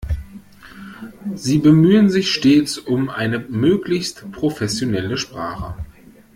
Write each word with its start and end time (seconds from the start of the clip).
Sie 1.35 1.59
bemühen 1.59 2.09
sich 2.09 2.31
stets 2.33 2.79
um 2.79 3.09
eine 3.09 3.37
möglichst 3.37 4.31
professionelle 4.31 5.15
Sprache. 5.15 5.75